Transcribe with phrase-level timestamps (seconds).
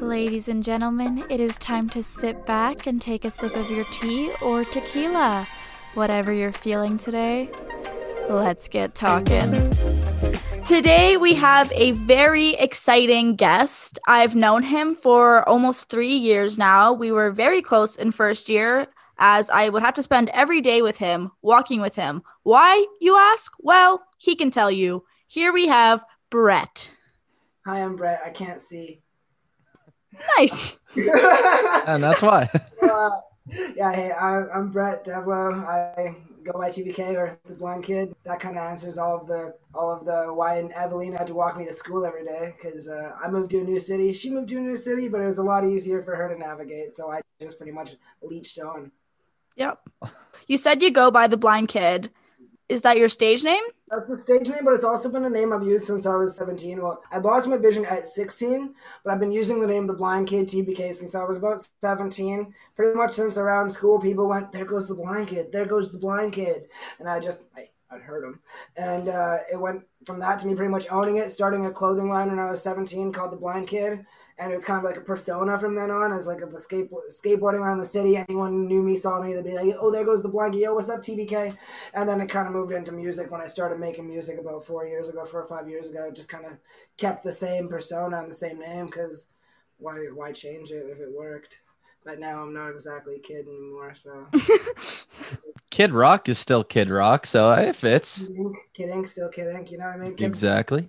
[0.00, 3.84] Ladies and gentlemen, it is time to sit back and take a sip of your
[3.86, 5.48] tea or tequila.
[5.94, 7.50] Whatever you're feeling today,
[8.28, 9.72] let's get talking.
[10.66, 13.98] Today, we have a very exciting guest.
[14.06, 16.92] I've known him for almost three years now.
[16.92, 18.88] We were very close in first year,
[19.18, 22.22] as I would have to spend every day with him, walking with him.
[22.42, 23.52] Why, you ask?
[23.60, 25.04] Well, he can tell you.
[25.26, 26.96] Here we have Brett.
[27.64, 28.20] Hi, I'm Brett.
[28.24, 29.02] I can't see.
[30.38, 30.78] Nice.
[30.96, 32.48] and that's why.
[32.82, 33.10] uh,
[33.74, 35.66] yeah, hey, I, I'm Brett Devlo.
[35.66, 36.16] I
[36.46, 38.14] go by TBK or the blind kid.
[38.24, 41.34] That kind of answers all of the all of the why And Evelina had to
[41.34, 44.12] walk me to school every day because uh, I moved to a new city.
[44.12, 46.38] She moved to a new city, but it was a lot easier for her to
[46.38, 46.92] navigate.
[46.92, 48.92] So I just pretty much leached on.
[49.56, 49.80] Yep.
[50.46, 52.10] You said you go by the blind kid.
[52.68, 53.62] Is that your stage name?
[53.88, 56.34] That's the stage name, but it's also been a name I've used since I was
[56.34, 56.82] 17.
[56.82, 60.26] Well, I lost my vision at 16, but I've been using the name The Blind
[60.26, 62.52] Kid TBK since I was about 17.
[62.74, 65.98] Pretty much since around school, people went, There goes the blind kid, there goes the
[65.98, 66.68] blind kid.
[66.98, 68.40] And I just, I, I'd heard them.
[68.76, 72.08] And uh, it went from that to me pretty much owning it, starting a clothing
[72.08, 74.04] line when I was 17 called The Blind Kid
[74.38, 77.08] and it was kind of like a persona from then on as like the skateboard
[77.10, 78.16] skateboarding around the city.
[78.16, 80.58] Anyone knew me, saw me, they'd be like, "Oh, there goes the blanket.
[80.58, 81.56] Yo, what's up, TBK?"
[81.94, 84.86] And then it kind of moved into music when I started making music about four
[84.86, 86.10] years ago, four or five years ago.
[86.10, 86.52] Just kind of
[86.98, 89.28] kept the same persona and the same name because
[89.78, 91.60] why why change it if it worked?
[92.04, 94.28] But now I'm not exactly a kid anymore, so.
[95.70, 98.22] Kid Rock is still Kid Rock, so it fits.
[98.22, 100.14] Kid Ink, Kid Ink still Kid Ink, you know what I mean?
[100.14, 100.88] Kid exactly.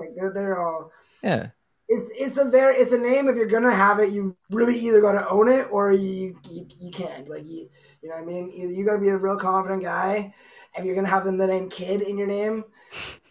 [0.00, 0.90] Like they're they're all
[1.22, 1.48] yeah
[1.88, 5.00] it's it's a very it's a name if you're gonna have it you really either
[5.00, 7.68] gotta own it or you you, you can't like you
[8.02, 10.34] you know what I mean either you gotta be a real confident guy
[10.76, 12.64] if you're gonna have the name kid in your name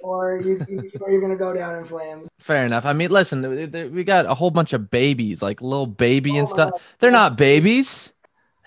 [0.01, 3.41] or you, you or you're gonna go down in flames fair enough I mean listen
[3.93, 7.37] we got a whole bunch of babies like Lil Baby and oh, stuff they're not
[7.37, 8.13] babies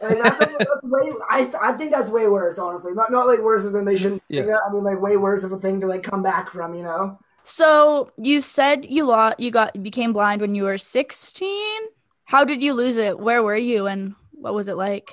[0.02, 2.92] like that's, that's way, I, I think that's way worse, honestly.
[2.92, 4.22] Not not like worse than they shouldn't.
[4.28, 4.42] Yeah.
[4.42, 7.18] I mean, like way worse of a thing to like come back from, you know.
[7.48, 11.80] So you said you lost, you got became blind when you were 16.
[12.24, 13.20] How did you lose it?
[13.20, 15.12] Where were you, and what was it like?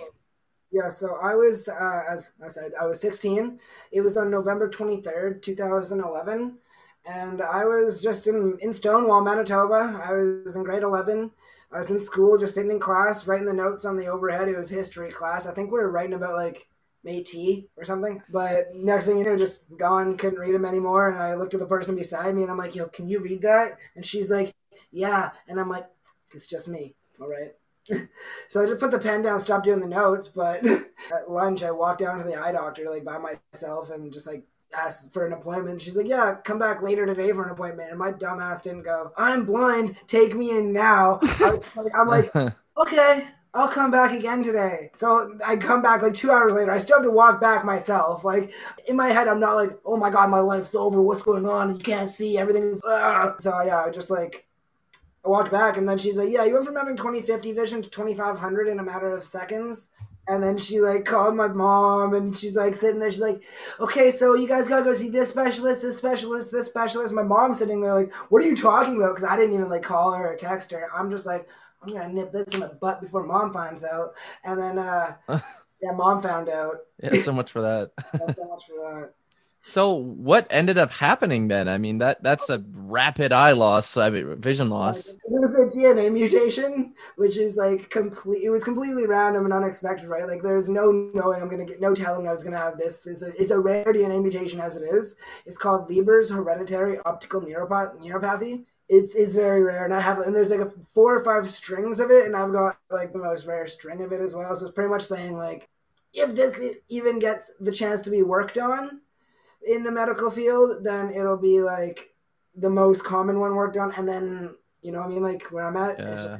[0.71, 3.59] Yeah, so I was, uh, as I said, I was 16.
[3.91, 6.57] It was on November 23rd, 2011,
[7.05, 10.01] and I was just in in Stonewall, Manitoba.
[10.03, 11.29] I was in grade 11.
[11.71, 14.49] I was in school, just sitting in class, writing the notes on the overhead.
[14.49, 15.45] It was history class.
[15.45, 16.67] I think we were writing about like
[17.05, 18.21] Métis or something.
[18.29, 21.09] But next thing you know, just gone, couldn't read them anymore.
[21.09, 23.41] And I looked at the person beside me and I'm like, yo, can you read
[23.41, 23.77] that?
[23.95, 24.53] And she's like,
[24.91, 25.31] yeah.
[25.47, 25.87] And I'm like,
[26.33, 26.95] it's just me.
[27.19, 27.53] All right.
[28.47, 30.27] so I just put the pen down, stopped doing the notes.
[30.27, 30.65] But
[31.13, 34.43] at lunch, I walked down to the eye doctor like by myself and just like
[34.75, 35.81] asked for an appointment.
[35.81, 39.11] She's like, "Yeah, come back later today for an appointment." And my dumbass didn't go.
[39.17, 39.97] I'm blind.
[40.07, 41.19] Take me in now.
[41.21, 41.59] I,
[41.95, 42.33] am like,
[42.77, 43.27] okay.
[43.55, 44.89] I'll come back again today.
[44.93, 46.71] So I come back like two hours later.
[46.71, 48.23] I still have to walk back myself.
[48.23, 48.51] Like
[48.87, 51.01] in my head, I'm not like, oh my god, my life's over.
[51.01, 51.75] What's going on?
[51.75, 52.37] You can't see.
[52.37, 52.81] Everything's.
[52.83, 53.35] Ugh.
[53.39, 54.47] So yeah, I just like
[55.23, 57.89] I walked back, and then she's like, yeah, you went from having 2050 vision to
[57.89, 59.89] 2500 in a matter of seconds.
[60.27, 63.11] And then she like called my mom, and she's like sitting there.
[63.11, 63.43] She's like,
[63.77, 67.59] "Okay, so you guys gotta go see this specialist, this specialist, this specialist." My mom's
[67.59, 70.31] sitting there like, "What are you talking about?" Because I didn't even like call her
[70.31, 70.87] or text her.
[70.95, 71.45] I'm just like,
[71.83, 74.13] I'm gonna nip this in the butt before mom finds out.
[74.43, 75.15] And then, uh,
[75.81, 76.77] yeah, mom found out.
[77.01, 77.91] yeah, so much for that.
[78.13, 79.13] yeah, so much for that.
[79.65, 81.69] So what ended up happening then?
[81.69, 85.07] I mean that that's a rapid eye loss, I mean vision loss.
[85.07, 88.43] It was a DNA mutation, which is like complete.
[88.43, 90.27] It was completely random and unexpected, right?
[90.27, 93.07] Like there's no knowing I'm gonna get, no telling I was gonna have this.
[93.07, 95.15] It's a it's a rare DNA mutation as it is.
[95.45, 99.85] It's called Leber's hereditary optical neuropathy it's, it's very rare.
[99.85, 102.51] And i have and there's like a four or five strings of it and i've
[102.51, 104.55] got like the most rare string of it as well.
[104.55, 105.69] So it's pretty much saying like
[106.13, 106.59] if this
[106.89, 109.01] even gets the chance to be worked on
[109.65, 112.13] in the medical field then it'll be like
[112.55, 113.91] the most common one worked on.
[113.93, 115.23] And then you know what i mean?
[115.23, 116.37] Like where i'm at yeah.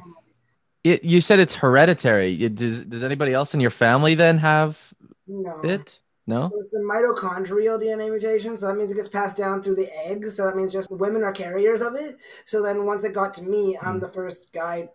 [0.84, 2.50] it, you said it's hereditary.
[2.50, 4.94] Does, does anybody else in your family then have
[5.28, 5.60] no.
[5.62, 6.40] it no.
[6.40, 8.56] So it's a mitochondrial DNA mutation.
[8.56, 10.36] So that means it gets passed down through the eggs.
[10.36, 12.18] So that means just women are carriers of it.
[12.46, 14.02] So then once it got to me, I'm mm.
[14.02, 14.90] the first guy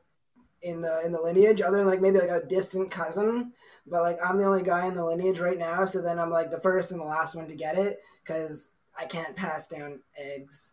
[0.62, 3.52] in the in the lineage, other than like maybe like a distant cousin.
[3.86, 5.84] But like I'm the only guy in the lineage right now.
[5.84, 9.04] So then I'm like the first and the last one to get it because I
[9.04, 10.70] can't pass down eggs.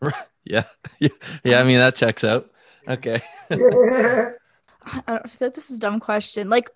[0.44, 0.64] yeah.
[1.00, 1.08] yeah.
[1.44, 1.60] Yeah.
[1.60, 2.50] I mean that checks out.
[2.88, 3.20] Okay.
[3.50, 4.32] I
[5.06, 6.48] don't feel like this is a dumb question.
[6.48, 6.70] Like,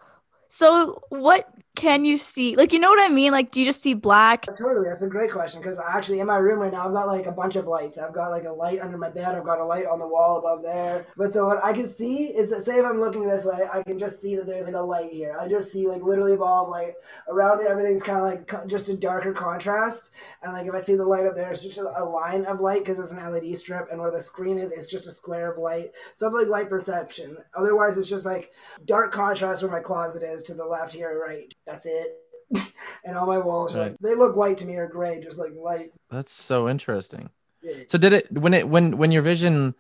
[0.49, 2.56] so what can you see?
[2.56, 3.31] Like, you know what I mean?
[3.31, 4.46] Like, do you just see black?
[4.46, 7.26] Totally, that's a great question because actually in my room right now I've got like
[7.26, 7.99] a bunch of lights.
[7.99, 9.34] I've got like a light under my bed.
[9.34, 11.06] I've got a light on the wall above there.
[11.17, 13.82] But so what I can see is that say if I'm looking this way, I
[13.82, 15.37] can just see that there's like a light here.
[15.38, 16.94] I just see like literally a ball of light
[17.28, 17.67] around it.
[17.67, 20.11] Everything's kind of like just a darker contrast.
[20.43, 22.81] And like if I see the light up there, it's just a line of light
[22.81, 25.58] because it's an LED strip, and where the screen is, it's just a square of
[25.58, 25.90] light.
[26.14, 27.37] So I have like light perception.
[27.55, 28.52] Otherwise, it's just like
[28.84, 31.55] dark contrast where my closet is to the left here, right.
[31.67, 32.19] That's it.
[33.05, 33.97] and all my walls Right.
[34.01, 35.93] they look white to me or gray, just like light.
[36.11, 37.29] That's so interesting.
[37.63, 37.83] Yeah.
[37.89, 39.75] So did it when it when when your vision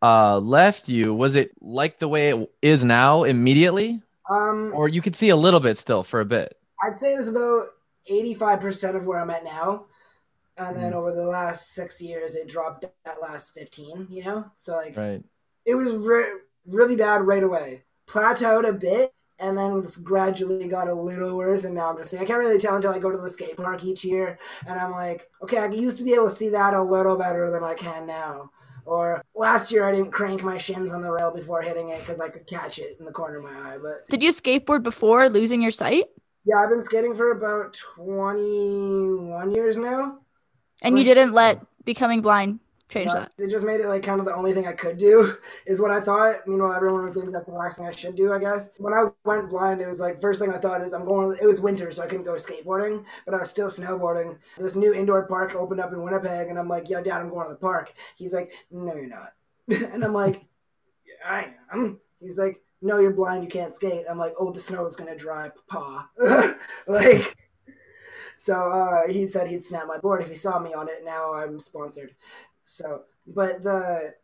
[0.00, 4.00] uh left you, was it like the way it is now immediately?
[4.30, 6.56] Um, Or you could see a little bit still for a bit?
[6.82, 7.68] I'd say it was about
[8.06, 9.86] eighty-five percent of where I'm at now,
[10.56, 10.96] and then Mhm.
[10.96, 14.06] over the last six years, it dropped that last fifteen.
[14.08, 15.22] You know, so like Right.
[15.66, 17.82] it was re- really bad right away.
[18.06, 21.64] Plateaued a bit, and then gradually got a little worse.
[21.64, 23.56] And now I'm just saying I can't really tell until I go to the skate
[23.56, 26.74] park each year, and I'm like, okay, I used to be able to see that
[26.74, 28.50] a little better than I can now.
[28.86, 32.20] Or last year I didn't crank my shins on the rail before hitting it because
[32.20, 33.78] I could catch it in the corner of my eye.
[33.82, 36.04] But Did you skateboard before losing your sight?
[36.44, 40.18] yeah, I've been skating for about 21 years now.
[40.82, 43.44] And you didn't let becoming blind change But that.
[43.44, 45.36] It just made it like kind of the only thing I could do,
[45.66, 46.46] is what I thought.
[46.46, 48.70] Meanwhile, everyone would think that's the last thing I should do, I guess.
[48.78, 51.46] When I went blind, it was like, first thing I thought is I'm going, it
[51.46, 54.38] was winter, so I couldn't go skateboarding, but I was still snowboarding.
[54.58, 57.46] This new indoor park opened up in Winnipeg, and I'm like, "Yo, dad, I'm going
[57.46, 57.92] to the park.
[58.16, 59.32] He's like, no, you're not.
[59.68, 60.44] and I'm like,
[61.06, 62.00] yeah, I am.
[62.20, 64.04] He's like, no, you're blind, you can't skate.
[64.08, 67.34] I'm like, oh, the snow is going to dry, Papa." like,
[68.38, 71.02] so uh, he said he'd snap my board if he saw me on it.
[71.02, 72.14] Now I'm sponsored.
[72.64, 74.14] So, but the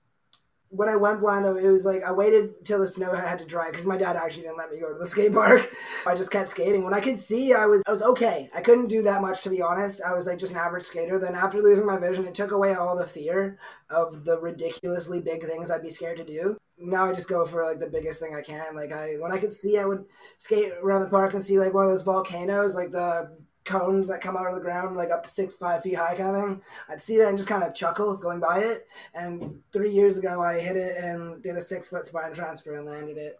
[0.71, 3.45] when I went blind though, it was like I waited till the snow had to
[3.45, 5.69] dry because my dad actually didn't let me go to the skate park.
[6.07, 6.85] I just kept skating.
[6.85, 8.49] When I could see, I was I was okay.
[8.55, 10.01] I couldn't do that much to be honest.
[10.03, 11.19] I was like just an average skater.
[11.19, 13.59] Then after losing my vision, it took away all the fear
[13.91, 16.57] of the ridiculously big things I'd be scared to do.
[16.79, 18.77] Now I just go for like the biggest thing I can.
[18.77, 20.05] Like I when I could see, I would
[20.39, 23.37] skate around the park and see like one of those volcanoes, like the
[23.71, 26.35] cones that come out of the ground like up to six five feet high kind
[26.37, 29.91] of thing i'd see that and just kind of chuckle going by it and three
[29.91, 33.39] years ago i hit it and did a six foot spine transfer and landed it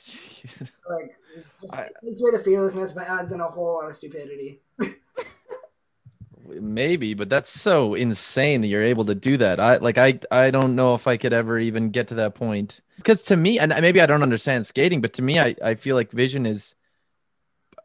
[0.00, 0.60] Jeez.
[0.90, 3.88] like it's just I- it takes away the fearlessness but adds in a whole lot
[3.88, 4.60] of stupidity
[6.60, 9.60] Maybe, but that's so insane that you're able to do that.
[9.60, 12.80] I like I I don't know if I could ever even get to that point.
[12.96, 15.96] Because to me, and maybe I don't understand skating, but to me, I, I feel
[15.96, 16.74] like vision is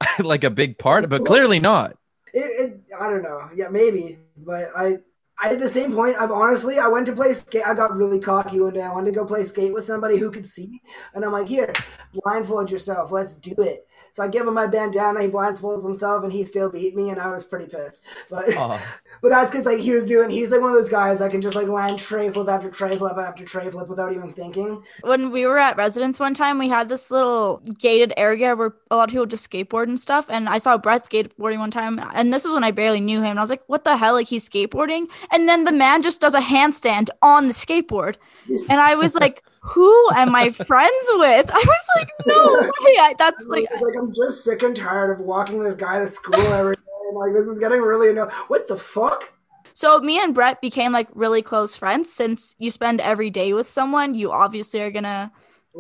[0.20, 1.98] like a big part, but clearly not.
[2.34, 4.98] it, it i don't know yeah maybe but i
[5.40, 7.62] I, at the same point, I'm honestly, I went to play skate.
[7.64, 8.82] I got really cocky one day.
[8.82, 10.82] I wanted to go play skate with somebody who could see,
[11.14, 11.72] and I'm like, "Here,
[12.12, 13.12] blindfold yourself.
[13.12, 13.86] Let's do it."
[14.18, 15.22] So I give him my bandana.
[15.22, 18.04] He blindfolds himself, and he still beat me, and I was pretty pissed.
[18.32, 18.82] But Oh,
[19.22, 21.40] But that's because like he was doing, he's like one of those guys that can
[21.40, 24.82] just like land tray flip after tray flip after tray flip without even thinking.
[25.02, 28.96] When we were at residence one time, we had this little gated area where a
[28.96, 30.26] lot of people just skateboard and stuff.
[30.32, 33.32] And I saw Brett skateboarding one time, and this was when I barely knew him.
[33.32, 34.16] And I was like, "What the hell?
[34.16, 38.16] Like he's skateboarding?" And then the man just does a handstand on the skateboard,
[38.68, 43.16] and I was like, "Who am I friends with?" I was like, "No way!" I,
[43.18, 46.76] that's Like, like I'm just sick and tired of walking this guy to school every
[46.76, 46.82] day.
[47.10, 48.32] And, like this is getting really annoying.
[48.48, 49.34] What the fuck?
[49.74, 53.70] So me and Brett became like really close friends since you spend every day with
[53.70, 55.32] someone, you obviously are gonna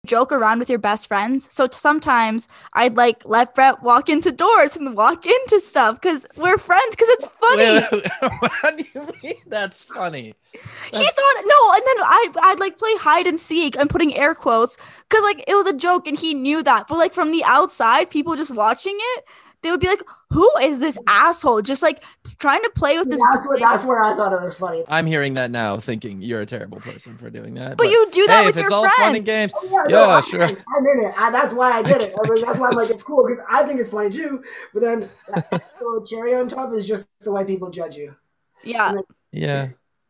[0.06, 1.48] joke around with your best friends.
[1.52, 6.58] So sometimes I'd like let Brett walk into doors and walk into stuff because we're
[6.58, 7.64] friends because it's funny.
[7.64, 8.32] wait, wait,
[8.62, 9.42] what do you mean?
[9.48, 10.34] That's funny.
[10.52, 10.60] he
[10.92, 13.78] thought no, and then I I'd like play hide and seek.
[13.78, 14.78] I'm putting air quotes
[15.10, 16.88] because like it was a joke and he knew that.
[16.88, 19.26] But like from the outside, people just watching it,
[19.64, 22.04] they would be like, "Who is this asshole?" Just like
[22.40, 23.20] trying to play with this.
[23.34, 23.60] That's what.
[23.60, 24.84] That's where I thought it was funny.
[24.88, 27.78] I'm hearing that now, thinking you're a terrible person for doing that.
[27.78, 29.16] But you do that hey, with if it's your all fun friends.
[29.18, 30.42] and games, Oh, yeah, Yeah, I'm sure.
[30.42, 30.58] in.
[30.78, 31.14] I'm in it.
[31.18, 32.14] I, that's why I did it.
[32.24, 34.44] I mean, that's why I'm like it's cool because I think it's funny too.
[34.74, 38.16] But then the cherry on top is just the way people judge you.
[38.64, 38.94] Yeah.
[39.32, 39.70] yeah.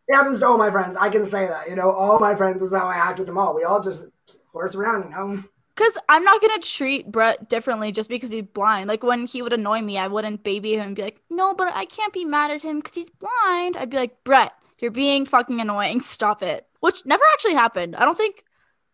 [0.10, 0.96] It happens to all my friends.
[1.00, 1.70] I can say that.
[1.70, 3.54] You know, all my friends is how I act with them all.
[3.56, 4.06] We all just
[4.54, 5.04] horse around.
[5.04, 5.44] You know.
[5.78, 8.88] Because I'm not gonna treat Brett differently just because he's blind.
[8.88, 11.72] Like when he would annoy me, I wouldn't baby him and be like, "No, but
[11.76, 15.26] I can't be mad at him because he's blind." I'd be like, "Brett, you're being
[15.26, 16.00] fucking annoying.
[16.16, 17.96] Stop it." Which never actually happened.
[17.96, 18.44] I don't think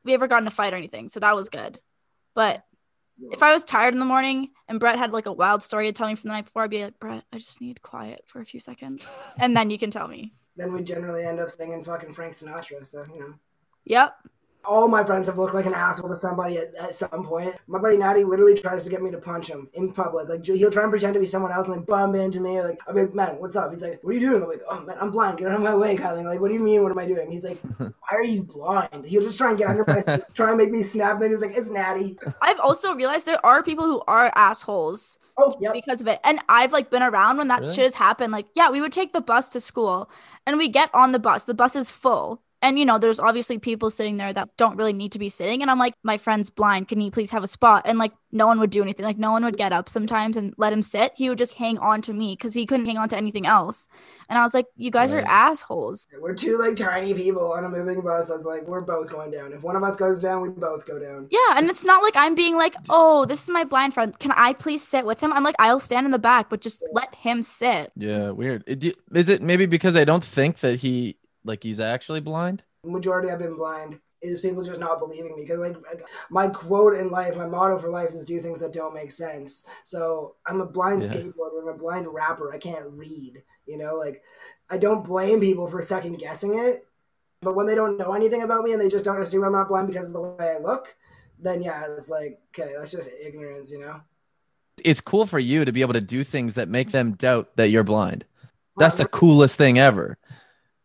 [0.04, 1.80] we ever got in a fight or anything, so that was good.
[2.34, 2.66] But
[3.32, 5.94] if I was tired in the morning and Brett had like a wild story to
[5.94, 8.42] tell me from the night before, I'd be like, "Brett, I just need quiet for
[8.42, 11.82] a few seconds, and then you can tell me." Then we generally end up singing
[11.82, 12.86] fucking Frank Sinatra.
[12.86, 13.34] So you know.
[13.86, 14.18] Yep.
[14.66, 17.56] All my friends have looked like an asshole to somebody at, at some point.
[17.68, 20.30] My buddy Natty literally tries to get me to punch him in public.
[20.30, 22.58] Like he'll try and pretend to be someone else and like bump into me.
[22.58, 23.72] Or like I'll be like, man, what's up?
[23.72, 24.44] He's like, what are you doing?
[24.44, 25.38] I'm like, oh man, I'm blind.
[25.38, 26.24] Get out of my way, Kylie.
[26.26, 26.82] Like, what do you mean?
[26.84, 27.30] What am I doing?
[27.30, 29.06] He's like, why are you blind?
[29.06, 31.14] He'll just try and get under my try and make me snap.
[31.14, 32.18] And then he's like, it's Natty.
[32.42, 35.74] I've also realized there are people who are assholes Oh, yep.
[35.74, 36.20] because of it.
[36.24, 37.74] And I've like been around when that Really?
[37.74, 38.32] shit has happened.
[38.32, 40.10] Like, yeah, we would take the bus to school
[40.46, 41.46] and we get on the bus.
[41.46, 42.42] The bus is full.
[42.64, 45.62] And you know, there's obviously people sitting there that don't really need to be sitting.
[45.62, 46.88] And I'm like, my friend's blind.
[46.88, 47.84] Can he please have a spot?
[47.86, 49.06] And like, no one would do anything.
[49.06, 51.12] Like, no one would get up sometimes and let him sit.
[51.16, 53.88] He would just hang on to me because he couldn't hang on to anything else.
[54.30, 55.24] And I was like, you guys Right.
[55.24, 56.08] are assholes.
[56.20, 58.30] We're two like tiny people on a moving bus.
[58.30, 59.52] That's like we're both going down.
[59.54, 61.28] If one of us goes down, we both go down.
[61.30, 61.58] Yeah.
[61.58, 64.18] And it's not like I'm being like, oh, this is my blind friend.
[64.20, 65.34] Can I please sit with him?
[65.34, 67.92] I'm like, I'll stand in the back, but just let him sit.
[67.98, 68.64] Yeah, weird.
[69.14, 72.64] Is it maybe because they don't think that he like he's actually blind?
[72.86, 75.76] majority I've been blind is people just not believing me because like
[76.30, 79.66] my quote in life, my motto for life is do things that don't make sense.
[79.84, 81.10] So I'm a blind Yeah.
[81.10, 82.54] skateboarder, I'm a blind rapper.
[82.54, 84.22] I can't read, you know, like
[84.70, 86.86] I don't blame people for second guessing it,
[87.42, 89.70] but when they don't know anything about me and they just don't assume I'm not
[89.70, 90.96] blind because of the way I look,
[91.40, 94.02] then yeah, it's like okay, that's just ignorance, you know.
[94.84, 97.70] It's cool for you to be able to do things that make them doubt that
[97.70, 98.26] you're blind.
[98.78, 100.18] That's the coolest thing ever.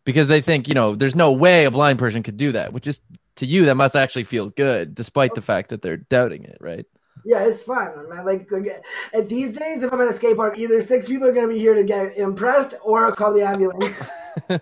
[0.08, 2.86] Because they think, you know, there's no way a blind person could do that, which
[2.86, 3.02] is
[3.36, 6.86] to you that must actually feel good despite the fact that they're doubting it, right?
[7.26, 8.24] Yeah, it's fun, man.
[8.24, 11.32] Like, like at these days, if I'm at a skate park, either six people are
[11.32, 14.00] gonna be here to get impressed or call the ambulance.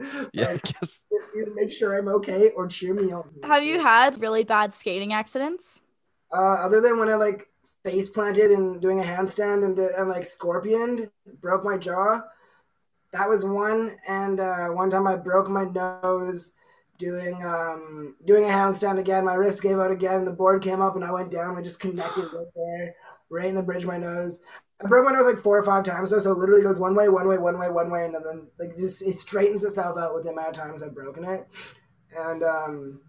[0.32, 1.04] Yeah, I guess.
[1.36, 3.28] either make sure I'm okay or cheer me on.
[3.42, 5.82] Have you had really bad skating accidents?
[6.34, 7.48] Uh, other than when I like
[7.84, 11.10] face planted and doing a handstand and did, and like scorpioned,
[11.42, 12.22] broke my jaw.
[13.12, 16.52] That was one, and uh, one time I broke my nose
[17.00, 19.24] doing um doing a handstand again.
[19.24, 20.24] My wrist gave out again.
[20.24, 21.56] The board came up and I went down.
[21.56, 22.94] We just connected right there,
[23.30, 24.40] right in the bridge of my nose.
[24.82, 26.94] I broke my nose like four or five times though, so it literally goes one
[26.94, 30.14] way, one way, one way, one way, and then like this, it straightens itself out
[30.14, 31.46] with the amount of times I've broken it.
[32.16, 33.00] And um,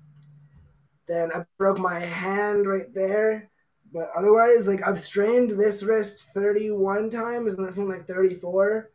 [1.08, 3.50] then I broke my hand right there.
[3.94, 8.90] But otherwise, like I've strained this wrist 31 times and this one like 34.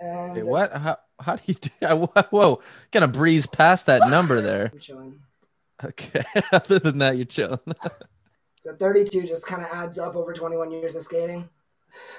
[0.00, 0.72] And Wait, what?
[0.72, 1.70] How, how do you do?
[1.82, 1.94] I-
[2.30, 2.60] Whoa,
[2.92, 4.70] kind of breeze past that number there.
[4.72, 5.20] I'm chilling.
[5.82, 6.24] Okay.
[6.52, 7.60] Other than that, you're chilling.
[8.60, 11.48] So 32 just kind of adds up over 21 years of skating.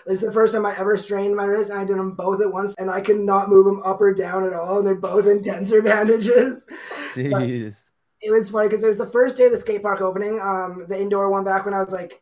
[0.06, 2.42] This is the first time I ever strained my wrist, and I did them both
[2.42, 4.80] at once, and I could not move them up or down at all.
[4.80, 6.66] And they're both in tensor bandages.
[7.14, 7.80] Jeez.
[8.22, 10.86] It was funny because it was the first day of the skate park opening, um,
[10.90, 12.22] the indoor one back when I was like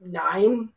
[0.00, 0.70] nine.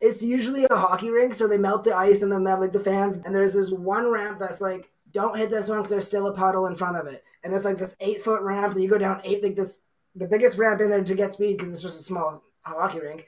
[0.00, 2.72] It's usually a hockey rink, so they melt the ice and then they have like
[2.72, 3.16] the fans.
[3.16, 6.34] And there's this one ramp that's like, don't hit this one because there's still a
[6.34, 7.24] puddle in front of it.
[7.42, 9.80] And it's like this eight foot ramp that you go down eight, like this,
[10.14, 13.26] the biggest ramp in there to get speed because it's just a small hockey rink.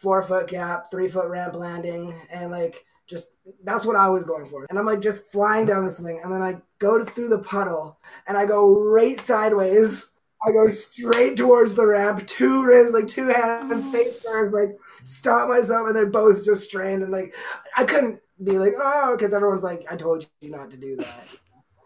[0.00, 3.32] Four foot gap, three foot ramp landing, and like just
[3.64, 4.64] that's what I was going for.
[4.70, 7.98] And I'm like just flying down this thing, and then I go through the puddle,
[8.26, 10.12] and I go right sideways.
[10.46, 13.92] I go straight towards the ramp, two wrists, like two hands, oh.
[13.92, 17.34] face first, like stop myself, and they're both just strained, and like
[17.76, 21.38] I couldn't be like, oh, because everyone's like, I told you not to do that.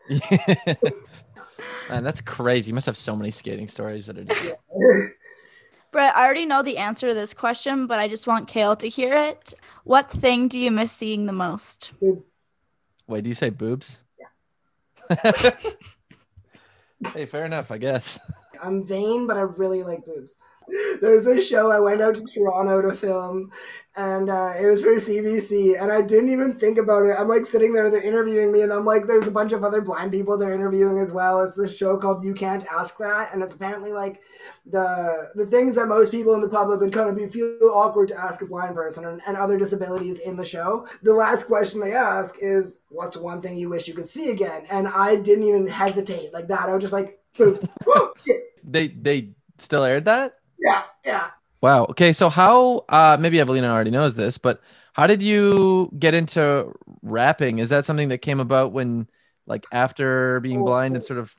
[1.89, 2.71] Man, that's crazy.
[2.71, 4.55] You must have so many skating stories that are just
[5.93, 8.89] Brett, I already know the answer to this question, but I just want Kale to
[8.89, 9.53] hear it.
[9.85, 11.93] What thing do you miss seeing the most?
[13.09, 13.99] Wait, do you say boobs?
[14.19, 15.43] Yeah.
[17.13, 18.19] hey, fair enough, I guess.
[18.63, 20.37] I'm vain, but I really like boobs.
[21.01, 23.51] There's a show I went out to Toronto to film,
[23.97, 27.17] and uh, it was for CBC, and I didn't even think about it.
[27.19, 29.81] I'm like sitting there, they're interviewing me, and I'm like, there's a bunch of other
[29.81, 31.43] blind people they're interviewing as well.
[31.43, 34.21] It's this show called You Can't Ask That, and it's apparently like
[34.65, 38.09] the the things that most people in the public would kind of be feel awkward
[38.09, 40.87] to ask a blind person and, and other disabilities in the show.
[41.03, 44.65] The last question they ask is, "What's one thing you wish you could see again?"
[44.71, 46.69] And I didn't even hesitate like that.
[46.69, 47.67] I was just like, boobs.
[47.87, 48.13] Oh.
[48.65, 50.39] They they still aired that?
[50.59, 51.31] Yeah, yeah.
[51.61, 51.85] Wow.
[51.87, 54.61] Okay, so how uh maybe Evelina already knows this, but
[54.93, 56.73] how did you get into
[57.03, 57.59] rapping?
[57.59, 59.09] Is that something that came about when
[59.47, 61.35] like after being blind and sort of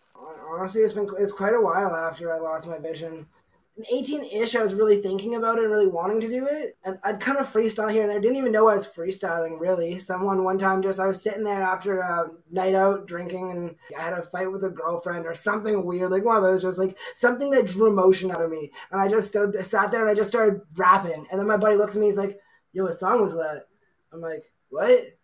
[0.49, 3.25] Honestly, it's been it's quite a while after I lost my vision.
[3.75, 6.77] In 18-ish, I was really thinking about it and really wanting to do it.
[6.83, 8.19] And I'd kind of freestyle here and there.
[8.19, 9.99] Didn't even know I was freestyling, really.
[9.99, 14.03] Someone one time just, I was sitting there after a night out drinking and I
[14.03, 16.95] had a fight with a girlfriend or something weird, like one of those, just like
[17.15, 18.71] something that drew emotion out of me.
[18.91, 21.25] And I just stood, sat there and I just started rapping.
[21.31, 22.39] And then my buddy looks at me, he's like,
[22.73, 23.65] yo, what song was that?
[24.11, 25.17] I'm like, what?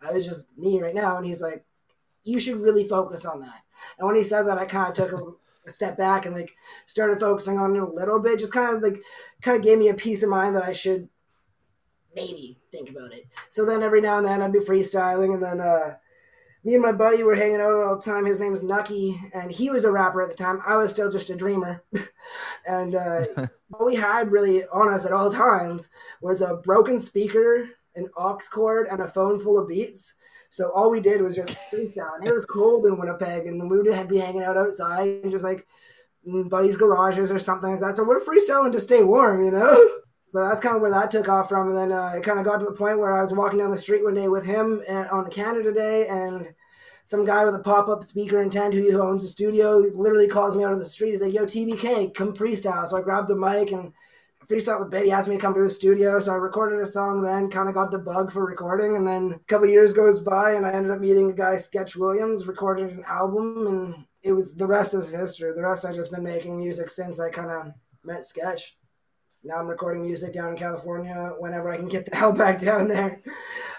[0.00, 1.16] I was just me right now.
[1.16, 1.64] And he's like,
[2.22, 3.62] you should really focus on that.
[3.98, 5.32] And when he said that, I kind of took a,
[5.68, 6.54] a step back and like
[6.86, 8.38] started focusing on it a little bit.
[8.38, 9.00] Just kind of like
[9.42, 11.08] kind of gave me a peace of mind that I should
[12.14, 13.24] maybe think about it.
[13.50, 15.96] So then every now and then I'd be freestyling, and then uh,
[16.64, 18.26] me and my buddy were hanging out all the time.
[18.26, 20.60] His name was Nucky, and he was a rapper at the time.
[20.66, 21.84] I was still just a dreamer,
[22.66, 23.24] and uh,
[23.72, 28.38] all we had really on us at all times was a broken speaker, an aux
[28.50, 30.14] cord, and a phone full of beats.
[30.50, 32.16] So all we did was just freestyle.
[32.18, 35.44] And it was cold in Winnipeg, and we would be hanging out outside and just
[35.44, 35.66] like
[36.24, 37.96] buddies' garages or something like that.
[37.96, 39.88] So we're freestyling to stay warm, you know.
[40.28, 41.68] So that's kind of where that took off from.
[41.68, 43.70] And then uh, it kind of got to the point where I was walking down
[43.70, 46.52] the street one day with him and, on Canada Day, and
[47.06, 50.54] some guy with a pop up speaker in tent who owns a studio literally calls
[50.54, 51.12] me out of the street.
[51.12, 53.94] He's like, "Yo, TBK, come freestyle." So I grabbed the mic and
[54.48, 55.04] freestyle the bit.
[55.04, 57.22] He asked me to come to his studio, so I recorded a song.
[57.22, 60.52] Then kind of got the bug for recording, and then a couple years goes by,
[60.52, 64.54] and I ended up meeting a guy, Sketch Williams, recorded an album, and it was
[64.54, 65.52] the rest is history.
[65.54, 67.72] The rest I just been making music since I kind of
[68.04, 68.78] met Sketch
[69.44, 72.88] now I'm recording music down in California whenever I can get the hell back down
[72.88, 73.22] there.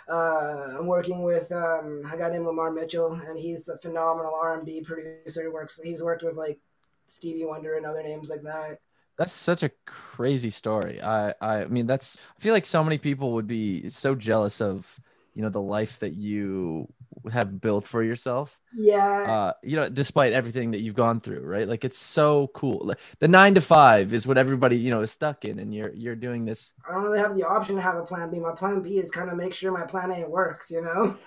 [0.08, 4.82] Uh, I'm working with um, a guy named Lamar Mitchell, and he's a phenomenal R&B
[4.82, 5.44] producer.
[5.44, 5.80] He works.
[5.82, 6.60] He's worked with like
[7.06, 8.80] Stevie Wonder and other names like that.
[9.20, 11.02] That's such a crazy story.
[11.02, 12.18] I, I mean, that's.
[12.38, 14.88] I feel like so many people would be so jealous of,
[15.36, 16.88] you know, the life that you
[17.30, 18.58] have built for yourself.
[18.74, 19.22] Yeah.
[19.22, 21.68] Uh, you know, despite everything that you've gone through, right?
[21.68, 22.80] Like it's so cool.
[22.86, 25.94] Like, the nine to five is what everybody, you know, is stuck in, and you're
[25.94, 26.74] you're doing this.
[26.88, 28.40] I don't really have the option to have a plan B.
[28.40, 30.72] My plan B is kind of make sure my plan A works.
[30.72, 31.18] You know.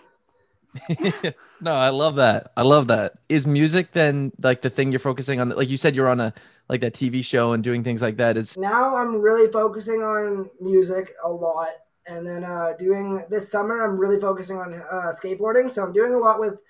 [1.60, 2.52] no, I love that.
[2.56, 3.14] I love that.
[3.28, 5.50] Is music then like the thing you're focusing on?
[5.50, 6.32] Like you said, you're on a
[6.68, 8.36] like that TV show and doing things like that.
[8.36, 11.68] Is now I'm really focusing on music a lot
[12.06, 16.14] and then uh, doing this summer i'm really focusing on uh, skateboarding so i'm doing
[16.14, 16.62] a lot with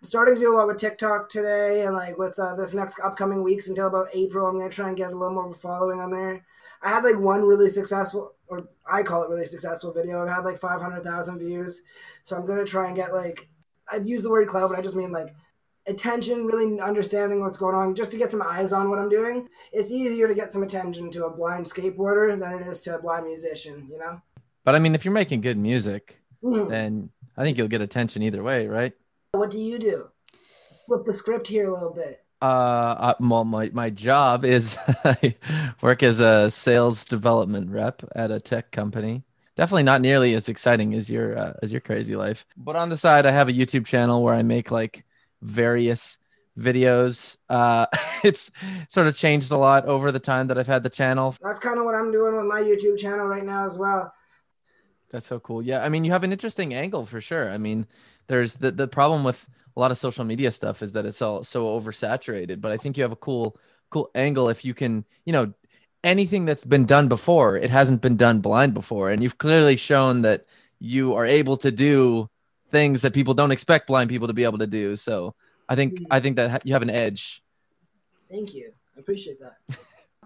[0.00, 2.98] i'm starting to do a lot with tiktok today and like with uh, this next
[3.00, 6.10] upcoming weeks until about april i'm to try and get a little more following on
[6.10, 6.44] there
[6.82, 10.44] i had like one really successful or i call it really successful video it had
[10.44, 11.82] like 500000 views
[12.24, 13.48] so i'm going to try and get like
[13.92, 15.34] i'd use the word cloud but i just mean like
[15.88, 19.48] attention, really understanding what's going on, just to get some eyes on what I'm doing.
[19.72, 22.98] It's easier to get some attention to a blind skateboarder than it is to a
[23.02, 24.20] blind musician, you know?
[24.64, 26.68] But I mean, if you're making good music, mm.
[26.68, 28.92] then I think you'll get attention either way, right?
[29.32, 30.08] What do you do?
[30.86, 32.22] Flip the script here a little bit.
[32.40, 35.34] Uh, well, my my job is I
[35.82, 39.24] work as a sales development rep at a tech company.
[39.56, 42.46] Definitely not nearly as exciting as your uh, as your crazy life.
[42.56, 45.04] But on the side, I have a YouTube channel where I make like
[45.42, 46.16] various
[46.56, 47.36] videos.
[47.48, 47.86] Uh,
[48.24, 48.52] it's
[48.88, 51.34] sort of changed a lot over the time that I've had the channel.
[51.42, 54.12] That's kind of what I'm doing with my YouTube channel right now as well.
[55.10, 55.62] That's so cool.
[55.62, 57.50] Yeah, I mean, you have an interesting angle for sure.
[57.50, 57.86] I mean,
[58.28, 59.48] there's the the problem with
[59.78, 62.60] a lot of social media stuff is that it's all so oversaturated.
[62.60, 63.56] But I think you have a cool
[63.90, 65.54] cool angle if you can, you know,
[66.02, 70.22] anything that's been done before, it hasn't been done blind before, and you've clearly shown
[70.22, 70.46] that
[70.80, 72.28] you are able to do
[72.70, 74.96] things that people don't expect blind people to be able to do.
[74.96, 75.34] So
[75.68, 76.04] I think mm-hmm.
[76.10, 77.40] I think that you have an edge.
[78.28, 78.72] Thank you.
[78.96, 79.58] I appreciate that.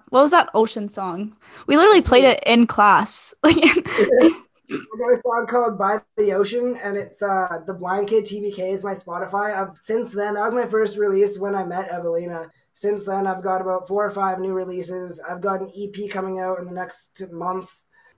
[0.09, 1.37] What was that ocean song?
[1.67, 3.35] We literally played it in class.
[4.73, 8.73] I got a song called "By the Ocean," and it's uh, the Blind Kid TBK
[8.73, 9.55] is my Spotify.
[9.55, 12.51] I've, since then, that was my first release when I met Evelina.
[12.73, 15.21] Since then, I've got about four or five new releases.
[15.21, 17.71] I've got an EP coming out in the next month.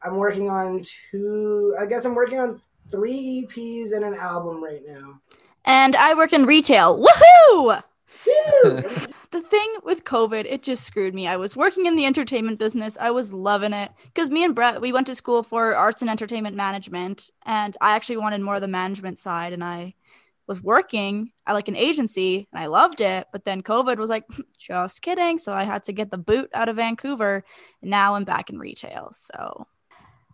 [0.03, 1.75] I'm working on two.
[1.79, 5.21] I guess I'm working on three EPs and an album right now.
[5.65, 7.05] And I work in retail.
[7.05, 7.83] Woohoo!
[9.31, 11.27] the thing with COVID, it just screwed me.
[11.27, 12.97] I was working in the entertainment business.
[13.01, 16.11] I was loving it because me and Brett, we went to school for arts and
[16.11, 19.53] entertainment management, and I actually wanted more of the management side.
[19.53, 19.95] And I
[20.47, 23.27] was working at like an agency, and I loved it.
[23.33, 24.25] But then COVID was like,
[24.59, 25.39] just kidding.
[25.39, 27.45] So I had to get the boot out of Vancouver,
[27.83, 29.11] and now I'm back in retail.
[29.13, 29.67] So,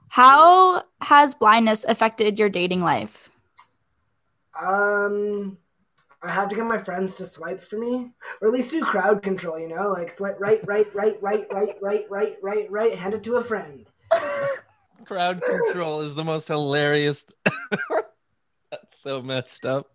[0.08, 3.30] how has blindness affected your dating life?
[4.60, 5.56] Um
[6.22, 9.22] I have to get my friends to swipe for me, or at least do crowd
[9.22, 9.59] control.
[9.59, 12.94] You know, like swipe right, right, right, right, right, right, right, right, right.
[12.94, 13.87] Hand it to a friend.
[15.04, 17.24] crowd control is the most hilarious.
[18.70, 19.90] That's so messed up.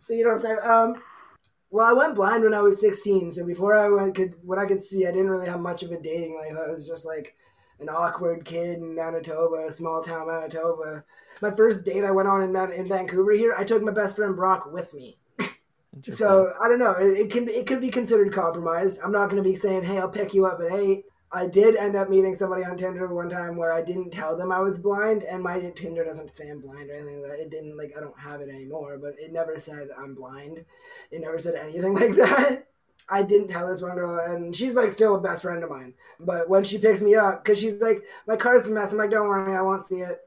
[0.00, 0.58] So you know what I'm saying?
[0.64, 1.02] Um,
[1.70, 4.66] well, I went blind when I was 16, so before I went, could what I
[4.66, 6.56] could see, I didn't really have much of a dating life.
[6.56, 7.36] I was just like
[7.80, 11.04] an awkward kid in Manitoba, small town Manitoba.
[11.40, 14.34] My first date I went on in, in Vancouver here, I took my best friend
[14.34, 15.18] Brock with me.
[16.06, 16.92] So I don't know.
[16.92, 18.98] It, it, can it could be considered compromise.
[19.02, 21.04] I'm not going to be saying, "Hey, I'll pick you up at 8.
[21.30, 24.50] I did end up meeting somebody on Tinder one time where I didn't tell them
[24.50, 27.40] I was blind, and my Tinder doesn't say I'm blind or anything like that.
[27.40, 30.64] It didn't like I don't have it anymore, but it never said I'm blind.
[31.10, 32.66] It never said anything like that.
[33.10, 35.94] I didn't tell this one girl, and she's like still a best friend of mine.
[36.18, 38.92] But when she picks me up, because she's like, my car's a mess.
[38.92, 40.20] I'm like, don't worry, I won't see it.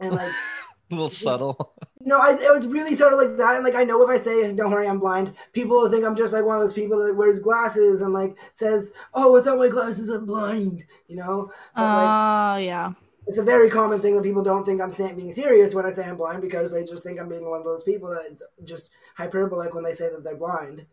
[0.00, 0.32] And like,
[0.90, 1.74] A little subtle.
[2.00, 3.56] no, I, it was really sort of like that.
[3.56, 6.16] And like, I know if I say, don't worry, I'm blind, people will think I'm
[6.16, 9.68] just like one of those people that wears glasses and like says, oh, without my
[9.68, 11.50] glasses, I'm blind, you know?
[11.74, 12.18] But, like,
[12.54, 12.92] Oh yeah.
[13.26, 16.04] it's a very common thing that people don't think I'm being serious when I say
[16.04, 18.90] I'm blind because they just think I'm being one of those people that is just
[19.16, 20.84] hyperbolic when they say that they're blind.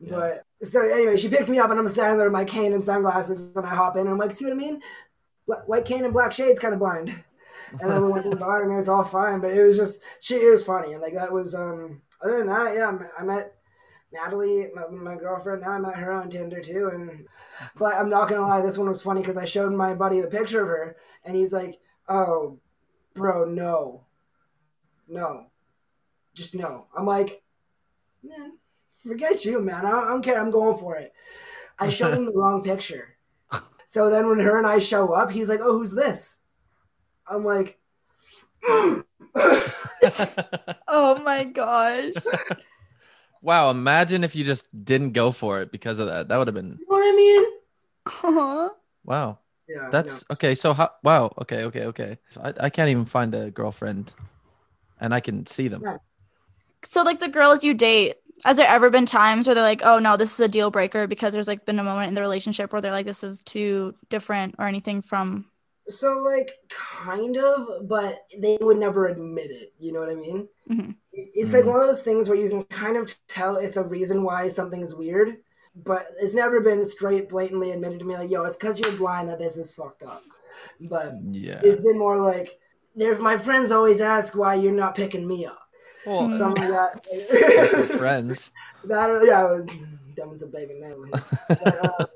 [0.00, 0.10] Yeah.
[0.60, 2.84] But so anyway, she picks me up and I'm standing there with my cane and
[2.84, 4.80] sunglasses and I hop in and I'm like, see what I mean?
[5.46, 7.24] Bla- White cane and black shades, kind of blind.
[7.80, 9.76] And then we went to the bar and it was all fine, but it was
[9.76, 12.02] just she it was funny and like that was um.
[12.22, 13.54] Other than that, yeah, I met-
[14.12, 15.62] Natalie, my, my girlfriend.
[15.62, 17.26] Now I met her on Tinder too, and
[17.76, 20.26] but I'm not gonna lie, this one was funny because I showed my buddy the
[20.28, 22.58] picture of her, and he's like, "Oh,
[23.14, 24.04] bro, no,
[25.08, 25.46] no,
[26.34, 27.42] just no." I'm like,
[28.22, 28.58] "Man,
[29.06, 29.86] forget you, man.
[29.86, 30.40] I I don't care.
[30.40, 31.12] I'm going for it."
[31.78, 33.16] I showed him the wrong picture,
[33.86, 36.39] so then when her and I show up, he's like, "Oh, who's this?"
[37.30, 37.78] I'm like.
[40.88, 42.14] Oh my gosh.
[43.42, 46.28] wow, imagine if you just didn't go for it because of that.
[46.28, 47.44] That would have been You know what I mean?
[48.06, 48.70] Aw.
[49.04, 49.38] wow.
[49.68, 49.88] Yeah.
[49.90, 50.54] That's okay.
[50.54, 50.90] So how?
[51.04, 51.32] Wow.
[51.42, 51.64] Okay.
[51.64, 51.84] Okay.
[51.86, 52.18] Okay.
[52.42, 54.12] I, I can't even find a girlfriend,
[55.00, 55.82] and I can see them.
[55.84, 55.96] Yeah.
[56.84, 59.98] So like the girls you date, has there ever been times where they're like, oh
[59.98, 62.72] no, this is a deal breaker because there's like been a moment in the relationship
[62.72, 65.46] where they're like, this is too different or anything from no.
[65.88, 69.72] So like kind of, but they would never admit it.
[69.78, 70.48] You know what I mean?
[70.70, 70.94] Mhm.
[71.12, 71.54] It's Mhm.
[71.58, 74.48] like one of those things where you can kind of tell it's a reason why
[74.48, 75.38] something is weird,
[75.74, 79.28] but it's never been straight blatantly admitted to me like, yo, it's because you're blind
[79.28, 80.22] that this is fucked up.
[80.80, 81.60] But Yeah.
[81.64, 82.58] it's been more like,
[82.94, 85.58] there's my friends always ask why you're not picking me up.
[86.06, 87.94] Well, Something like that.
[87.98, 88.52] friends.
[88.84, 89.74] that yeah,
[90.14, 91.04] dumb as a bacon nail.
[91.48, 92.06] But, uh,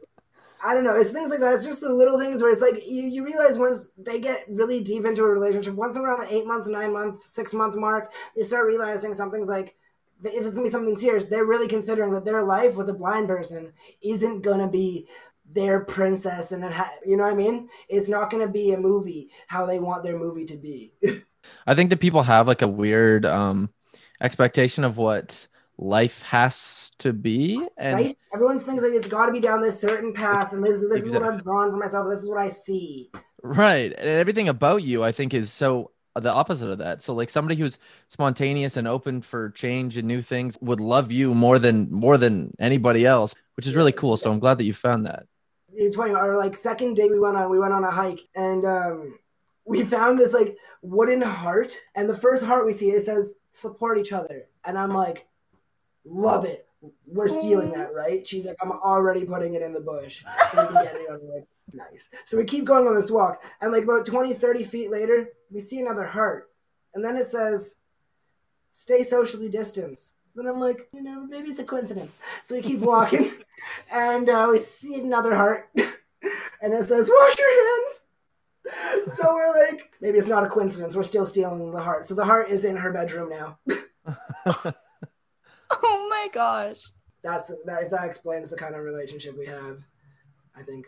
[0.64, 0.94] I don't know.
[0.94, 1.54] It's things like that.
[1.54, 4.82] It's just the little things where it's like you, you realize once they get really
[4.82, 8.42] deep into a relationship, once around the eight month, nine month, six month mark, they
[8.42, 9.76] start realizing something's like
[10.24, 13.28] if it's gonna be something serious, they're really considering that their life with a blind
[13.28, 13.72] person
[14.02, 15.06] isn't gonna be
[15.52, 17.68] their princess and ha- you know what I mean?
[17.88, 20.92] It's not gonna be a movie how they want their movie to be.
[21.66, 23.70] I think that people have like a weird um
[24.20, 25.46] expectation of what
[25.78, 28.18] life has to be, and right?
[28.32, 31.10] Everyone thinks like it's got to be down this certain path, and this, this is
[31.10, 32.08] what I've drawn for myself.
[32.08, 33.10] This is what I see.
[33.42, 33.92] Right.
[33.96, 37.02] And everything about you, I think, is so the opposite of that.
[37.02, 41.34] So like somebody who's spontaneous and open for change and new things would love you
[41.34, 44.16] more than more than anybody else, which is really cool.
[44.16, 45.26] So I'm glad that you found that.
[45.76, 46.14] It's funny.
[46.14, 49.18] Our like second day we went on, we went on a hike, and um,
[49.64, 53.98] we found this like wooden heart, and the first heart we see it says support
[53.98, 55.26] each other, and I'm like,
[56.04, 56.66] love it.
[57.06, 58.28] We're stealing that, right?
[58.28, 61.06] She's like, I'm already putting it in the bush so we can get it.
[61.10, 62.10] I'm like, nice.
[62.24, 65.60] So we keep going on this walk, and like about 20, 30 feet later, we
[65.60, 66.50] see another heart,
[66.94, 67.76] and then it says,
[68.70, 70.14] stay socially distanced.
[70.34, 72.18] Then I'm like, you know, maybe it's a coincidence.
[72.42, 73.32] So we keep walking,
[73.90, 78.00] and uh, we see another heart, and it says, wash your hands.
[79.14, 80.96] So we're like, maybe it's not a coincidence.
[80.96, 82.06] We're still stealing the heart.
[82.06, 83.58] So the heart is in her bedroom now.
[85.82, 86.80] Oh my gosh.
[87.22, 87.82] That's that.
[87.84, 89.80] If that explains the kind of relationship we have,
[90.56, 90.86] I think.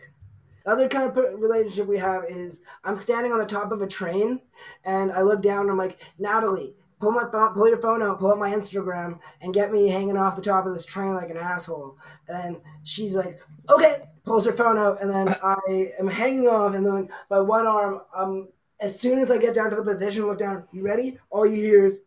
[0.65, 3.87] The other kind of relationship we have is I'm standing on the top of a
[3.87, 4.41] train,
[4.83, 5.61] and I look down.
[5.61, 9.19] and I'm like, Natalie, pull my phone, pull your phone out, pull up my Instagram,
[9.41, 11.97] and get me hanging off the top of this train like an asshole.
[12.27, 16.85] And she's like, okay, pulls her phone out, and then I am hanging off, and
[16.85, 20.39] then by one arm, um, as soon as I get down to the position, look
[20.39, 20.67] down.
[20.71, 21.17] You ready?
[21.29, 22.01] All you hear is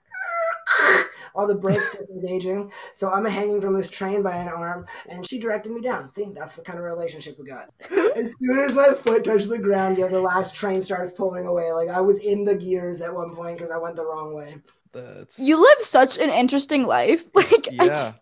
[1.40, 2.70] all the brakes disengaging.
[2.94, 6.11] So I'm hanging from this train by an arm, and she directed me down.
[6.11, 7.70] See, that's the kind of relationship we got.
[8.16, 11.72] As soon as my foot touched the ground, yeah, the last train starts pulling away.
[11.72, 14.59] Like I was in the gears at one point because I went the wrong way.
[14.92, 17.24] That's You live such an interesting life.
[17.35, 17.87] Like yeah.
[17.87, 18.14] just-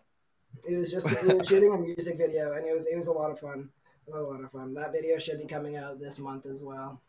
[0.69, 3.11] It was just we were shooting a music video, and it was it was a
[3.11, 3.69] lot of fun.
[4.13, 4.73] A lot of fun.
[4.73, 7.01] That video should be coming out this month as well.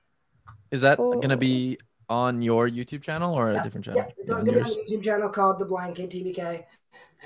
[0.71, 1.15] Is that Oh.
[1.21, 1.79] gonna be
[2.11, 4.05] on your YouTube channel or a different channel?
[4.07, 4.77] Yeah, it's On on, gonna be on yours?
[4.77, 6.65] a YouTube channel called The Blind Kid TBK,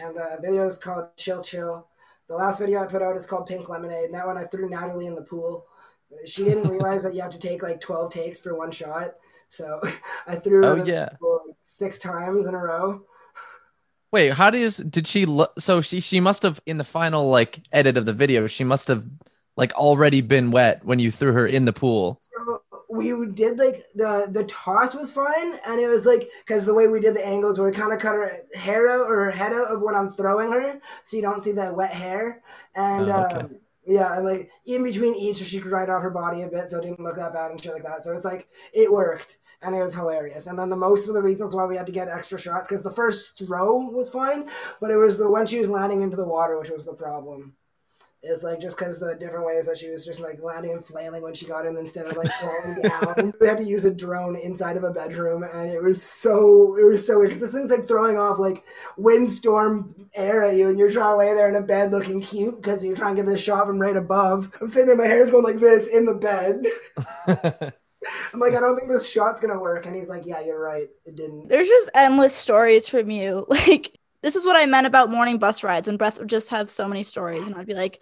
[0.01, 1.89] and the video is called Chill Chill.
[2.29, 4.69] The last video I put out is called Pink Lemonade, and that one I threw
[4.69, 5.67] Natalie in the pool.
[6.27, 9.15] She didn't realize that you have to take like 12 takes for one shot,
[9.49, 9.81] so
[10.27, 11.09] I threw her Oh, in the yeah.
[11.21, 13.03] pool like six times in a row.
[14.13, 15.59] Wait, how does did she look?
[15.59, 18.87] So she she must have in the final like edit of the video, she must
[18.89, 19.05] have
[19.57, 22.19] like already been wet when you threw her in the pool.
[22.21, 22.63] So
[22.95, 26.87] we did like the the toss was fine, and it was like because the way
[26.89, 29.73] we did the angles, we kind of cut her hair out or her head out
[29.73, 32.43] of when I'm throwing her, so you don't see that wet hair,
[32.75, 33.11] and.
[33.11, 33.37] Oh, okay.
[33.37, 36.71] um, yeah, and like in between each, she could ride off her body a bit,
[36.71, 38.03] so it didn't look that bad and shit like that.
[38.03, 40.47] So it's like it worked, and it was hilarious.
[40.47, 42.83] And then the most of the reasons why we had to get extra shots because
[42.83, 44.49] the first throw was fine,
[44.81, 47.57] but it was the when she was landing into the water which was the problem.
[48.27, 51.23] It's like just because the different ways that she was just like landing and flailing
[51.23, 53.35] when she got in instead of like falling down.
[53.41, 56.85] We had to use a drone inside of a bedroom, and it was so it
[56.85, 58.65] was so weird because this thing's like throwing off like
[58.97, 62.57] windstorm air at you, and you're trying to lay there in a bed looking cute
[62.57, 64.51] because you're trying to get this shot from right above.
[64.61, 66.65] I'm sitting there, my hair's going like this in the bed.
[68.33, 70.89] I'm like, I don't think this shot's gonna work, and he's like, Yeah, you're right,
[71.05, 71.49] it didn't.
[71.49, 73.47] There's just endless stories from you.
[73.55, 76.71] Like this is what I meant about morning bus rides when Brett would just have
[76.71, 78.01] so many stories and I'd be like,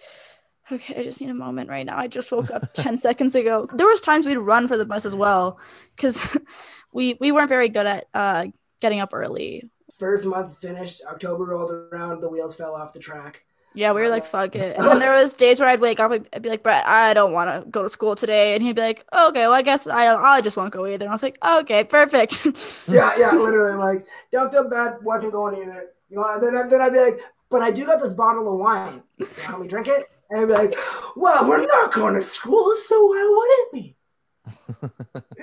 [0.70, 1.98] okay, I just need a moment right now.
[1.98, 3.68] I just woke up 10 seconds ago.
[3.74, 5.58] There was times we'd run for the bus as well
[5.96, 6.38] because
[6.92, 8.46] we we weren't very good at uh,
[8.80, 9.68] getting up early.
[9.98, 13.42] First month finished, October rolled around, the wheels fell off the track.
[13.74, 14.76] Yeah, we were like, fuck it.
[14.78, 17.14] And then there was days where I'd wake up, I'd I'd be like, Brett, I
[17.14, 18.54] don't want to go to school today.
[18.54, 21.04] And he'd be like, okay, well, I guess I, I just won't go either.
[21.04, 22.46] And I was like, okay, perfect.
[22.86, 23.72] Yeah, yeah, literally.
[23.72, 25.88] I'm like, don't feel bad, wasn't going either.
[26.12, 28.58] You know, and then, then I'd be like, but I do got this bottle of
[28.58, 29.02] wine.
[29.16, 30.10] You wanna help me drink it?
[30.28, 30.74] And I'd be like,
[31.16, 33.96] well, we're not going to school, so why wouldn't we?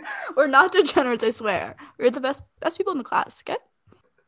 [0.37, 1.75] we're not degenerates, I swear.
[1.97, 3.57] We're the best best people in the class, okay?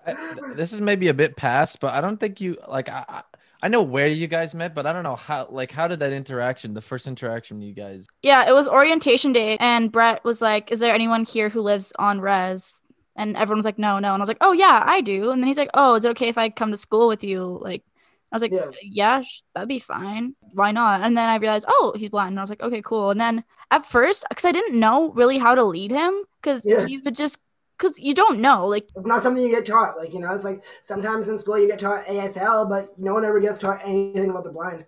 [0.07, 2.89] I- this is maybe a bit past, but I don't think you like.
[2.89, 3.23] I, I
[3.63, 5.47] I know where you guys met, but I don't know how.
[5.51, 8.07] Like, how did that interaction, the first interaction, you guys?
[8.23, 11.93] Yeah, it was orientation day, and Brett was like, "Is there anyone here who lives
[11.99, 12.80] on res?"
[13.15, 15.41] And everyone was like, "No, no." And I was like, "Oh yeah, I do." And
[15.41, 17.83] then he's like, "Oh, is it okay if I come to school with you?" Like,
[18.31, 18.71] I was like, Yeah.
[18.81, 20.35] "Yeah, sh- that'd be fine.
[20.53, 23.11] Why not?" And then I realized, "Oh, he's blind." And I was like, "Okay, cool."
[23.11, 26.85] And then at first, because I didn't know really how to lead him, because Yeah.
[26.85, 27.39] he would just,
[27.77, 29.97] because you don't know, like, It's not something you get taught.
[29.97, 33.25] Like, you know, it's like sometimes in school you get taught ASL, but no one
[33.25, 34.85] ever gets taught anything about the blind.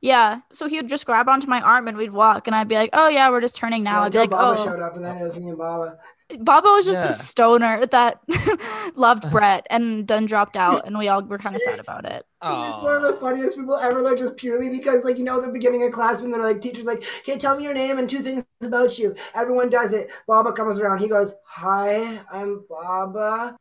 [0.00, 0.40] yeah.
[0.52, 2.90] So he would just grab onto my arm and we'd walk, and I'd be like,
[2.92, 5.04] "Oh yeah, we're just turning now." Yeah, I'd be like, Baba "Oh." showed up, and
[5.04, 5.98] then it was me and Baba.
[6.38, 7.08] Baba was just Yeah.
[7.08, 8.20] the stoner that
[8.96, 9.32] loved uh-huh.
[9.32, 12.24] Brett and then dropped out, and we all were kind of sad about it.
[12.42, 15.46] He's one of the funniest people ever, like just purely because, like, you know, at
[15.46, 18.08] the beginning of class when they're like, teachers like, "Okay, tell me your name and
[18.08, 20.10] two things about you." Everyone does it.
[20.26, 20.98] Baba comes around.
[20.98, 23.56] He goes, "Hi, I'm Baba."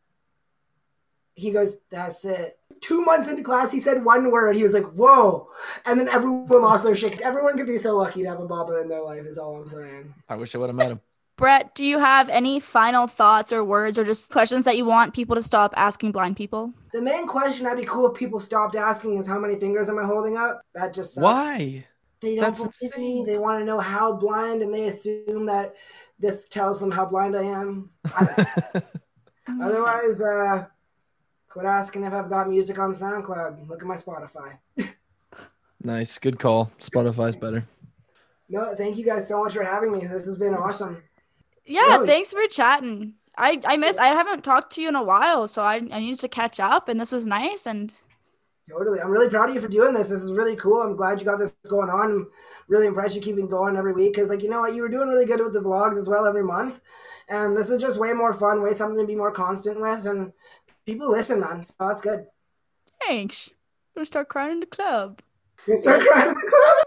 [1.36, 4.56] He goes, "That's it." Two months into class, he said one word.
[4.56, 5.50] He was like, "Whoa!"
[5.86, 7.20] And then everyone lost their shit.
[7.22, 9.26] Everyone could be so lucky to have a Baba in their life.
[9.26, 10.14] Is all I'm saying.
[10.30, 11.02] I wish I would have met him.
[11.36, 15.16] Brett, do you have any final thoughts or words or just questions that you want
[15.16, 16.74] people to stop asking blind people?
[16.92, 19.98] The main question I'd be cool if people stopped asking is how many fingers am
[19.98, 20.62] I holding up?
[20.76, 21.24] That just sucks.
[21.24, 21.86] Why?
[22.22, 23.24] They don't That's believe me.
[23.26, 25.76] They want to know how blind, and they assume that
[26.20, 27.90] this tells them how blind I am.
[29.62, 30.66] Otherwise, uh,
[31.50, 33.68] quit asking if I've got music on SoundCloud.
[33.68, 34.58] Look at my Spotify.
[35.84, 36.72] nice, good call.
[36.80, 37.66] Spotify's better.
[38.48, 40.06] No, thank you guys so much for having me.
[40.06, 41.04] This has been awesome.
[41.66, 42.08] Yeah, Really?
[42.08, 43.14] thanks for chatting.
[43.38, 46.20] I I miss I haven't talked to you in a while, so I I needed
[46.20, 47.66] to catch up, and this was nice.
[47.66, 47.92] And
[48.70, 49.02] Totally.
[49.02, 50.08] I'm really proud of you for doing this.
[50.08, 50.82] This is really cool.
[50.82, 52.12] I'm glad you got this going on.
[52.12, 52.28] I'm
[52.70, 54.74] really impressed you keeping going every week because, like, you know what?
[54.74, 56.80] You were doing really good with the vlogs as well every month.
[57.28, 60.06] And this is just way more fun, way something to be more constant with.
[60.06, 60.32] And
[60.86, 61.66] people listen, man.
[61.66, 62.26] So that's good.
[63.06, 63.50] thanks.
[63.50, 65.22] I'm gonna start crying in the club.
[65.68, 66.83] You start crying in the club.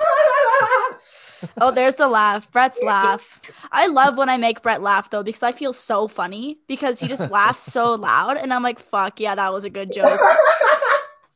[1.60, 2.50] Oh, there's the laugh.
[2.50, 3.40] Brett's laugh.
[3.72, 7.08] I love when I make Brett laugh though because I feel so funny because he
[7.08, 10.06] just laughs so loud, and I'm like, "Fuck yeah, that was a good joke."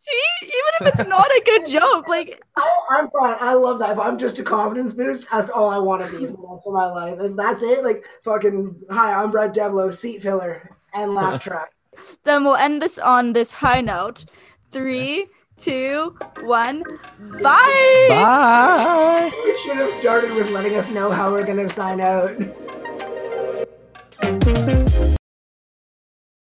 [0.03, 3.37] See, even if it's not a good joke, like oh, I'm fine.
[3.41, 3.91] I love that.
[3.91, 6.67] If I'm just a confidence boost, that's all I want to be for the rest
[6.67, 7.19] of my life.
[7.21, 11.73] If that's it, like fucking, hi, I'm Brett Devlo, seat filler and laugh track.
[12.25, 14.25] then we'll end this on this high note.
[14.73, 15.27] Three,
[15.61, 16.83] two, one,
[17.43, 18.07] bye.
[18.09, 19.31] Bye.
[19.45, 22.37] We should have started with letting us know how we're gonna sign out.